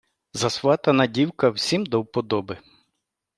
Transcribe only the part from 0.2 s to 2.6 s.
Засватана дівка всім до вподоби.